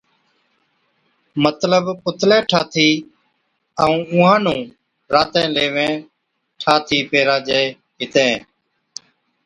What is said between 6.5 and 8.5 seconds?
ٺاٿِي پِھِراجي ھِتين